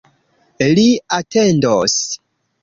Li 0.71 0.85
atendos. 1.17 1.99